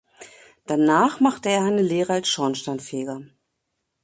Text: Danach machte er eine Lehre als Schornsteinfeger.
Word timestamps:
Danach 0.65 1.19
machte 1.19 1.49
er 1.49 1.61
eine 1.63 1.83
Lehre 1.83 2.13
als 2.13 2.27
Schornsteinfeger. 2.27 3.21